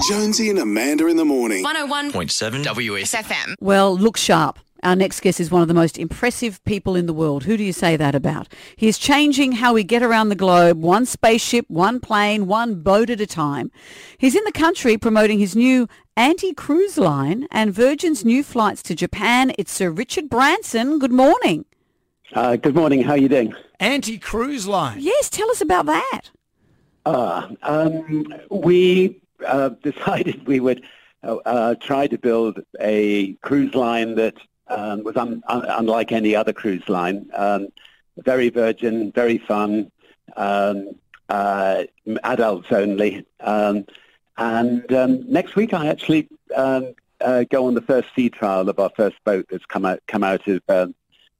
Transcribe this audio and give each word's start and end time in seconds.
Jonesy 0.00 0.50
and 0.50 0.58
Amanda 0.58 1.06
in 1.06 1.16
the 1.16 1.24
morning. 1.24 1.64
101.7 1.64 2.62
WS. 2.64 3.14
Well, 3.60 3.96
look 3.96 4.16
sharp. 4.16 4.58
Our 4.82 4.94
next 4.94 5.20
guest 5.20 5.40
is 5.40 5.50
one 5.50 5.62
of 5.62 5.68
the 5.68 5.74
most 5.74 5.98
impressive 5.98 6.62
people 6.64 6.96
in 6.96 7.06
the 7.06 7.12
world. 7.14 7.44
Who 7.44 7.56
do 7.56 7.64
you 7.64 7.72
say 7.72 7.96
that 7.96 8.14
about? 8.14 8.48
He 8.76 8.88
is 8.88 8.98
changing 8.98 9.52
how 9.52 9.72
we 9.72 9.82
get 9.84 10.02
around 10.02 10.28
the 10.28 10.34
globe, 10.34 10.80
one 10.80 11.06
spaceship, 11.06 11.64
one 11.68 11.98
plane, 11.98 12.46
one 12.46 12.82
boat 12.82 13.08
at 13.08 13.20
a 13.20 13.26
time. 13.26 13.70
He's 14.18 14.34
in 14.34 14.44
the 14.44 14.52
country 14.52 14.98
promoting 14.98 15.38
his 15.38 15.56
new 15.56 15.88
anti-cruise 16.16 16.98
line 16.98 17.48
and 17.50 17.72
Virgin's 17.72 18.24
new 18.24 18.42
flights 18.42 18.82
to 18.84 18.94
Japan. 18.94 19.52
It's 19.58 19.72
Sir 19.72 19.90
Richard 19.90 20.28
Branson. 20.28 20.98
Good 20.98 21.12
morning. 21.12 21.64
Uh, 22.34 22.56
good 22.56 22.74
morning. 22.74 23.02
How 23.02 23.12
are 23.12 23.18
you 23.18 23.28
doing? 23.28 23.54
Anti-cruise 23.80 24.66
line. 24.66 24.98
Yes, 25.00 25.30
tell 25.30 25.50
us 25.50 25.60
about 25.60 25.86
that. 25.86 26.22
Uh, 27.06 27.48
um, 27.62 28.34
we 28.50 29.20
uh, 29.44 29.68
decided 29.82 30.46
we 30.46 30.60
would 30.60 30.82
uh, 31.22 31.36
uh, 31.46 31.74
try 31.76 32.06
to 32.06 32.18
build 32.18 32.60
a 32.80 33.34
cruise 33.34 33.74
line 33.74 34.14
that 34.16 34.36
um, 34.68 35.02
was 35.04 35.16
un- 35.16 35.42
un- 35.48 35.66
unlike 35.68 36.12
any 36.12 36.34
other 36.34 36.52
cruise 36.52 36.88
line. 36.88 37.28
Um, 37.34 37.68
very 38.18 38.48
virgin, 38.48 39.12
very 39.12 39.38
fun, 39.38 39.90
um, 40.36 40.90
uh, 41.28 41.84
adults 42.24 42.68
only. 42.70 43.26
Um, 43.40 43.84
and 44.38 44.90
um, 44.92 45.30
next 45.30 45.56
week 45.56 45.74
I 45.74 45.88
actually 45.88 46.28
um, 46.54 46.94
go 47.50 47.66
on 47.66 47.74
the 47.74 47.82
first 47.82 48.08
sea 48.14 48.30
trial 48.30 48.68
of 48.68 48.78
our 48.78 48.90
first 48.96 49.16
boat 49.24 49.46
that's 49.50 49.66
come 49.66 49.84
out 49.84 50.00
come 50.06 50.22
out 50.22 50.46
of 50.46 50.62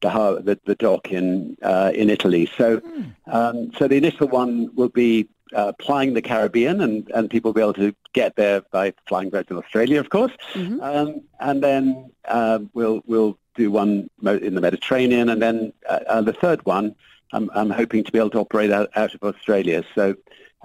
the, 0.00 0.10
har- 0.10 0.41
the 0.41 0.59
the 0.64 0.74
dock 0.74 1.12
in 1.12 1.56
uh, 1.62 1.92
in 1.95 2.10
Italy. 2.10 2.50
So 2.56 2.80
um, 3.27 3.73
so 3.78 3.88
the 3.88 3.96
initial 3.96 4.28
one 4.28 4.70
will 4.74 4.88
be 4.88 5.28
uh, 5.55 5.72
flying 5.80 6.14
the 6.14 6.22
Caribbean, 6.22 6.80
and, 6.80 7.09
and 7.14 7.30
people 7.30 7.50
will 7.50 7.55
be 7.55 7.60
able 7.60 7.74
to 7.74 7.95
get 8.12 8.36
there 8.36 8.62
by 8.72 8.92
flying 9.09 9.30
Virgin 9.30 9.56
Australia, 9.56 10.00
of 10.00 10.10
course. 10.10 10.32
Um, 10.55 11.22
and 11.41 11.62
then 11.62 12.10
uh, 12.27 12.58
we'll 12.75 13.03
we'll 13.06 13.38
do 13.55 13.70
one 13.70 14.11
in 14.22 14.55
the 14.55 14.61
Mediterranean, 14.61 15.28
and 15.28 15.41
then 15.41 15.72
uh, 15.88 16.00
uh, 16.08 16.20
the 16.20 16.33
third 16.33 16.64
one, 16.66 16.94
I'm, 17.33 17.50
I'm 17.55 17.70
hoping 17.70 18.05
to 18.05 18.12
be 18.12 18.19
able 18.19 18.31
to 18.31 18.41
operate 18.41 18.70
out, 18.70 18.91
out 18.97 19.14
of 19.14 19.22
Australia. 19.22 19.83
So, 19.94 20.14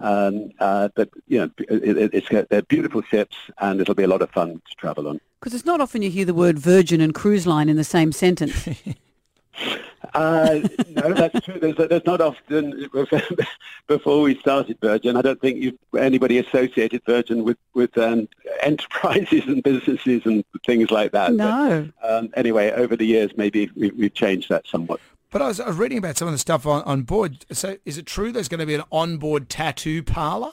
um, 0.01 0.49
uh, 0.59 0.89
but 0.95 1.09
you 1.27 1.39
know, 1.39 1.49
it, 1.69 1.97
it, 1.97 2.13
it's 2.13 2.47
they're 2.49 2.63
beautiful 2.63 3.01
ships, 3.03 3.37
and 3.59 3.79
it'll 3.79 3.95
be 3.95 4.03
a 4.03 4.07
lot 4.07 4.21
of 4.21 4.29
fun 4.31 4.61
to 4.69 4.75
travel 4.75 5.07
on. 5.07 5.21
Because 5.39 5.53
it's 5.53 5.65
not 5.65 5.79
often 5.79 6.01
you 6.01 6.09
hear 6.09 6.25
the 6.25 6.33
word 6.33 6.59
virgin 6.59 7.01
and 7.01 7.13
cruise 7.15 7.47
line 7.47 7.69
in 7.69 7.77
the 7.77 7.83
same 7.83 8.11
sentence. 8.11 8.67
Uh, 10.13 10.59
no, 10.89 11.13
that's 11.13 11.39
true. 11.45 11.59
There's, 11.59 11.75
there's 11.75 12.05
not 12.05 12.21
often 12.21 12.89
before 13.87 14.21
we 14.21 14.37
started 14.39 14.77
Virgin. 14.81 15.15
I 15.15 15.21
don't 15.21 15.39
think 15.39 15.61
you 15.61 15.77
anybody 15.97 16.37
associated 16.37 17.01
Virgin 17.05 17.43
with 17.43 17.57
with 17.73 17.97
um, 17.97 18.27
enterprises 18.61 19.43
and 19.45 19.63
businesses 19.63 20.23
and 20.25 20.43
things 20.65 20.91
like 20.91 21.11
that. 21.11 21.33
No. 21.33 21.89
But, 22.01 22.11
um, 22.11 22.29
anyway, 22.35 22.71
over 22.71 22.95
the 22.95 23.05
years, 23.05 23.31
maybe 23.37 23.69
we, 23.75 23.91
we've 23.91 24.13
changed 24.13 24.49
that 24.49 24.67
somewhat. 24.67 24.99
But 25.29 25.41
I 25.41 25.47
was, 25.47 25.59
I 25.61 25.67
was 25.67 25.77
reading 25.77 25.97
about 25.97 26.17
some 26.17 26.27
of 26.27 26.33
the 26.33 26.37
stuff 26.37 26.65
on, 26.67 26.83
on 26.83 27.03
board. 27.03 27.45
So 27.53 27.77
is 27.85 27.97
it 27.97 28.05
true 28.05 28.33
there's 28.33 28.49
going 28.49 28.59
to 28.59 28.65
be 28.65 28.75
an 28.75 28.83
onboard 28.91 29.47
tattoo 29.49 30.03
parlour? 30.03 30.51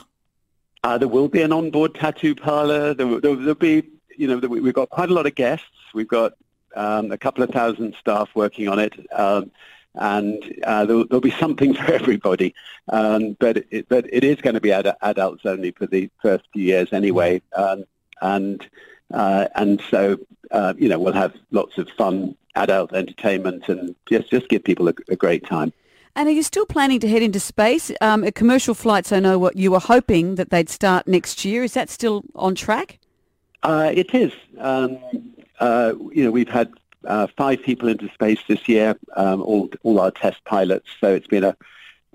Uh, 0.85 0.97
there 0.97 1.09
will 1.09 1.29
be 1.29 1.43
an 1.43 1.53
onboard 1.53 1.97
tattoo 1.97 2.37
parlor. 2.37 2.95
There, 2.95 3.07
will- 3.07 3.21
there, 3.21 3.35
will 3.35 3.55
be, 3.57 3.83
you 4.17 4.29
know, 4.29 4.37
we've 4.37 4.73
got 4.73 4.91
quite 4.91 5.11
a 5.11 5.15
lot 5.15 5.27
of 5.27 5.35
guests. 5.35 5.67
We've 5.95 6.07
got 6.07 6.35
um, 6.79 7.11
a 7.11 7.19
couple 7.19 7.43
of 7.43 7.51
thousand 7.51 7.95
staff 8.01 8.31
working 8.35 8.69
on 8.69 8.79
it, 8.79 8.95
um, 9.13 9.51
and 9.95 10.55
uh, 10.65 10.85
there'll, 10.85 11.07
there'll 11.07 11.21
be 11.21 11.31
something 11.33 11.75
for 11.79 11.93
everybody. 11.93 12.55
Um, 12.89 13.37
but 13.39 13.65
it, 13.71 13.89
but 13.89 14.07
it 14.13 14.25
is 14.25 14.37
going 14.37 14.55
to 14.55 14.61
be 14.61 14.73
ad- 14.73 14.97
adults 15.03 15.45
only 15.45 15.73
for 15.73 15.87
the 15.87 16.09
first 16.23 16.45
few 16.53 16.63
years 16.65 16.93
anyway, 16.93 17.43
um, 17.55 17.85
and 18.23 18.67
uh, 19.13 19.49
and 19.57 19.83
so 19.91 20.19
uh, 20.53 20.75
you 20.79 20.89
know 20.89 20.99
we'll 20.99 21.13
have 21.13 21.35
lots 21.51 21.77
of 21.79 21.89
fun 21.91 22.37
adult 22.55 22.95
entertainment 22.95 23.69
and 23.69 23.95
just 24.09 24.31
just 24.31 24.49
give 24.49 24.65
people 24.65 24.89
a, 24.89 24.95
a 25.09 25.17
great 25.17 25.45
time. 25.45 25.73
And 26.15 26.29
are 26.29 26.33
you 26.33 26.43
still 26.43 26.67
planning 26.67 26.99
to 27.01 27.09
head 27.09 27.23
into 27.23 27.39
space? 27.39 27.93
Um, 28.01 28.29
commercial 28.33 28.75
flights, 28.75 29.13
I 29.13 29.21
know 29.21 29.39
what 29.39 29.57
you 29.57 29.71
were 29.71 29.79
hoping 29.79 30.35
that 30.35 30.51
they'd 30.51 30.69
start 30.69 31.07
next 31.07 31.45
year. 31.45 31.63
Is 31.63 31.75
that 31.75 31.91
still 31.91 32.25
on 32.35 32.57
track? 32.57 32.99
Uh, 33.63 33.93
it 33.95 34.13
is. 34.15 34.33
Uh, 35.61 35.95
you 36.13 36.25
know, 36.25 36.31
we've 36.31 36.49
had 36.49 36.73
uh, 37.05 37.27
five 37.37 37.63
people 37.63 37.89
into 37.89 38.09
space 38.11 38.41
this 38.49 38.69
year, 38.69 38.97
um, 39.17 39.43
all 39.43 39.71
all 39.83 40.01
our 40.01 40.11
test 40.11 40.45
pilots. 40.45 40.89
So 41.01 41.15
it's 41.15 41.27
been 41.27 41.45
a 41.45 41.57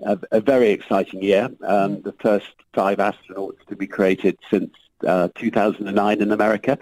a, 0.02 0.18
a 0.32 0.40
very 0.40 0.70
exciting 0.70 1.22
year. 1.22 1.48
Um, 1.62 2.02
the 2.02 2.14
first 2.20 2.52
five 2.72 2.98
astronauts 2.98 3.64
to 3.68 3.76
be 3.76 3.86
created 3.86 4.38
since 4.50 4.70
uh, 5.06 5.28
2009 5.34 6.20
in 6.20 6.32
America, 6.32 6.78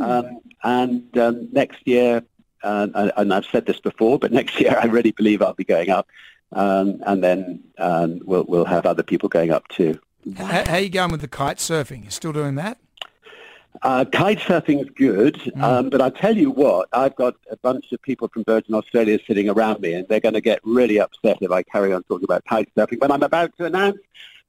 um, 0.00 0.40
and 0.62 1.18
um, 1.18 1.48
next 1.52 1.86
year, 1.86 2.22
uh, 2.62 2.88
and, 2.94 3.12
and 3.16 3.34
I've 3.34 3.46
said 3.46 3.66
this 3.66 3.80
before, 3.80 4.18
but 4.18 4.32
next 4.40 4.60
year 4.60 4.76
I 4.80 4.86
really 4.86 5.12
believe 5.12 5.42
I'll 5.42 5.54
be 5.54 5.64
going 5.64 5.90
up, 5.90 6.08
um, 6.52 7.02
and 7.06 7.22
then 7.22 7.62
um, 7.78 8.20
we'll 8.24 8.44
we'll 8.44 8.64
have 8.64 8.86
other 8.86 9.02
people 9.02 9.28
going 9.28 9.50
up 9.50 9.68
too. 9.68 9.98
How, 10.36 10.64
how 10.64 10.74
are 10.74 10.80
you 10.80 10.88
going 10.88 11.10
with 11.10 11.20
the 11.20 11.28
kite 11.28 11.56
surfing? 11.56 12.04
You 12.04 12.10
still 12.10 12.32
doing 12.32 12.54
that? 12.54 12.78
Uh, 13.80 14.04
kite 14.04 14.38
surfing's 14.38 14.88
good, 14.90 15.40
um, 15.62 15.88
but 15.88 16.00
I 16.00 16.10
tell 16.10 16.36
you 16.36 16.50
what, 16.50 16.88
I've 16.92 17.16
got 17.16 17.34
a 17.50 17.56
bunch 17.56 17.90
of 17.92 18.02
people 18.02 18.28
from 18.28 18.44
Virgin 18.44 18.74
Australia 18.74 19.18
sitting 19.26 19.48
around 19.48 19.80
me, 19.80 19.94
and 19.94 20.06
they're 20.08 20.20
going 20.20 20.34
to 20.34 20.42
get 20.42 20.60
really 20.62 21.00
upset 21.00 21.38
if 21.40 21.50
I 21.50 21.62
carry 21.62 21.92
on 21.92 22.02
talking 22.04 22.24
about 22.24 22.44
kite 22.44 22.68
surfing. 22.76 23.00
But 23.00 23.10
I'm 23.10 23.22
about 23.22 23.56
to 23.56 23.64
announce 23.64 23.98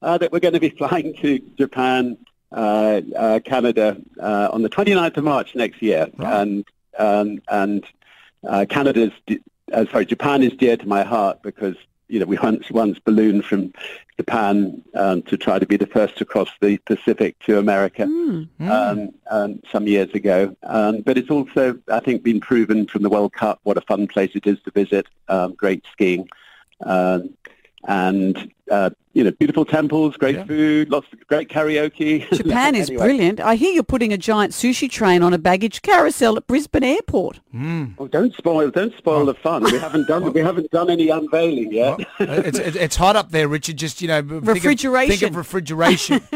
uh, 0.02 0.18
that 0.18 0.32
we're 0.32 0.40
going 0.40 0.54
to 0.54 0.60
be 0.60 0.70
flying 0.78 1.16
to 1.22 1.40
Japan, 1.58 2.18
uh, 2.52 3.02
uh, 3.16 3.40
Canada 3.40 3.98
uh, 4.20 4.50
on 4.52 4.62
the 4.62 4.70
29th 4.70 5.18
of 5.18 5.24
March 5.24 5.56
next 5.56 5.82
year, 5.82 6.10
and 6.34 6.66
um, 7.00 7.42
and 7.48 7.84
uh, 8.48 8.66
Canada's 8.70 9.14
d- 9.26 9.40
uh, 9.72 9.86
sorry, 9.90 10.06
Japan 10.06 10.44
is 10.44 10.52
dear 10.54 10.78
to 10.78 10.88
my 10.88 11.04
heart 11.04 11.42
because 11.42 11.76
you 12.10 12.20
know 12.20 12.26
we 12.26 12.38
once 12.38 12.70
once 12.70 13.00
ballooned 13.00 13.46
from 13.46 13.74
Japan 14.18 14.84
um, 14.94 15.22
to 15.24 15.38
try 15.38 15.60
to 15.60 15.66
be 15.66 15.78
the 15.78 15.88
first 15.88 16.18
to 16.18 16.26
cross 16.26 16.50
the 16.62 16.78
Pacific 16.80 17.38
to 17.40 17.58
America 17.58 18.04
um, 18.72 19.10
um, 19.32 19.60
some 19.72 19.88
years 19.88 20.12
ago. 20.14 20.56
Um, 20.64 21.02
but 21.02 21.18
it's 21.18 21.30
also, 21.30 21.80
I 21.92 22.00
think, 22.00 22.24
been 22.24 22.40
proven 22.40 22.88
from 22.88 23.04
the 23.04 23.10
World 23.10 23.34
Cup 23.34 23.60
what 23.64 23.78
a 23.78 23.82
fun 23.82 24.08
place 24.08 24.32
it 24.36 24.46
is 24.46 24.62
to 24.64 24.72
visit. 24.72 25.08
Um, 25.28 25.54
great 25.56 25.84
skiing, 25.92 26.28
um, 26.82 27.36
and 27.86 28.52
uh, 28.72 28.90
you 29.14 29.24
know, 29.24 29.32
beautiful 29.32 29.66
temples, 29.66 30.16
great 30.18 30.36
Yeah. 30.36 30.46
food, 30.46 30.90
lots 30.90 31.06
of 31.14 31.28
great 31.28 31.50
karaoke. 31.50 32.28
Japan 32.34 32.74
is 32.76 32.90
Anyway. 32.90 33.06
brilliant. 33.06 33.40
I 33.40 33.56
hear 33.56 33.72
you're 33.74 33.84
putting 33.84 34.12
a 34.14 34.18
giant 34.18 34.54
sushi 34.54 34.90
train 34.90 35.22
on 35.22 35.34
a 35.34 35.38
baggage 35.38 35.82
carousel 35.84 36.36
at 36.38 36.48
Brisbane 36.48 36.84
Airport. 36.84 37.40
Oh, 38.00 38.08
don't 38.08 38.34
spoil, 38.36 38.72
don't 38.72 38.96
spoil 38.98 39.26
the 39.26 39.36
fun. 39.36 39.64
We 39.66 39.78
haven't 39.78 40.08
done, 40.08 40.32
we 40.34 40.40
haven't 40.50 40.72
done 40.72 40.90
any 40.90 41.10
unveiling 41.10 41.72
yet. 41.72 42.00
Well, 42.20 42.30
it's, 42.46 42.58
it's 42.58 42.76
it's 42.78 42.96
hot 42.96 43.16
up 43.16 43.30
there, 43.32 43.48
Richard. 43.48 43.78
Just 43.78 44.02
you 44.02 44.08
know, 44.08 44.22
think 44.22 44.32
of- 44.32 44.44
Think 44.46 44.56
Refrigeration. 44.56 45.28
of, 45.30 45.36
refrigeration. 45.36 46.22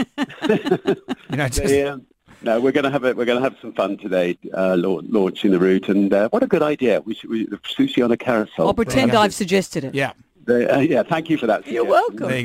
you 0.50 1.38
know, 1.38 1.48
just, 1.50 1.74
Yeah. 1.74 1.98
No, 2.44 2.62
we're 2.62 2.72
going 2.72 2.84
to 2.84 2.92
have 2.92 3.04
it. 3.04 3.18
We're 3.18 3.26
going 3.26 3.42
to 3.42 3.50
have 3.50 3.58
some 3.60 3.74
fun 3.74 3.98
today, 3.98 4.38
uh, 4.54 4.76
lau- 4.78 5.02
launching 5.10 5.50
the 5.50 5.58
route. 5.58 5.90
And 5.90 6.14
uh, 6.14 6.30
what 6.30 6.44
a 6.44 6.48
good 6.48 6.62
idea! 6.62 7.02
We 7.02 7.16
should 7.16 7.32
we, 7.32 7.48
sushi 7.48 8.04
on 8.06 8.12
a 8.12 8.18
carousel. 8.18 8.68
I'll 8.68 8.76
pretend 8.76 9.12
Yeah. 9.14 9.22
I've 9.22 9.34
suggested 9.34 9.84
it. 9.84 9.96
yeah. 9.96 10.12
The- 10.48 10.76
uh, 10.76 10.80
yeah, 10.80 11.04
thank 11.04 11.30
you 11.30 11.38
for 11.38 11.46
that. 11.48 11.68
You're 11.68 11.86
suggestion. 11.86 11.90
welcome. 12.20 12.28
There 12.30 12.38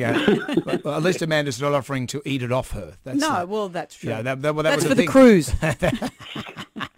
you 0.46 0.56
go. 0.64 0.76
well, 0.84 0.96
at 0.96 1.02
least 1.02 1.22
Amanda's 1.22 1.60
not 1.60 1.72
offering 1.72 2.06
to 2.08 2.20
eat 2.24 2.42
it 2.42 2.52
off 2.52 2.72
her. 2.72 2.94
That's 3.04 3.18
No, 3.18 3.30
uh, 3.30 3.46
well, 3.46 3.68
that's 3.68 3.94
true. 3.94 4.10
yeah, 4.10 4.22
that, 4.22 4.42
that, 4.42 4.54
well, 4.54 4.64
that 4.64 4.70
that's 4.70 4.84
was 4.84 4.90
for 4.90 4.94
the 4.96 5.02
the 5.02 5.08
cruise. 5.08 5.54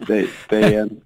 They, 0.07 0.29
they, 0.49 0.77
um, 0.77 1.01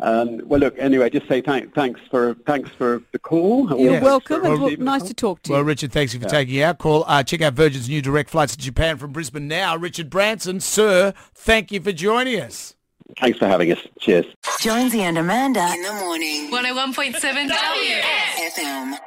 um, 0.00 0.40
well, 0.48 0.58
look. 0.58 0.74
Anyway, 0.76 1.08
just 1.08 1.28
say 1.28 1.40
thank, 1.40 1.72
thanks 1.72 2.00
for 2.10 2.34
thanks 2.46 2.68
for 2.70 3.00
the 3.12 3.18
call. 3.20 3.68
You're 3.80 3.92
Yeah. 3.94 4.02
welcome. 4.02 4.40
For 4.42 4.52
and 4.52 4.60
well, 4.60 4.76
nice 4.78 5.02
call. 5.02 5.08
to 5.08 5.14
talk 5.14 5.42
to 5.42 5.50
you. 5.50 5.54
Well. 5.54 5.62
Richard, 5.64 5.92
thanks 5.92 6.14
for 6.14 6.24
taking 6.24 6.60
our 6.62 6.74
call. 6.74 7.04
Uh, 7.06 7.22
check 7.22 7.42
out 7.42 7.52
Virgin's 7.54 7.88
new 7.88 8.02
direct 8.02 8.30
flights 8.30 8.56
to 8.56 8.62
Japan 8.62 8.96
from 8.96 9.12
Brisbane 9.12 9.46
now. 9.46 9.76
Richard 9.76 10.10
Branson, 10.10 10.58
sir, 10.58 11.14
thank 11.34 11.70
you 11.70 11.80
for 11.80 11.92
joining 11.92 12.40
us. 12.40 12.74
Thanks 13.20 13.38
for 13.38 13.46
having 13.46 13.70
us. 13.70 13.78
Cheers. 14.00 14.26
Jonesy 14.60 15.02
and 15.02 15.16
Amanda. 15.16 15.64
In 15.74 15.82
the 15.82 15.92
morning. 15.92 16.50
101.7 16.50 17.48
WS. 17.48 18.58
FM. 18.58 18.98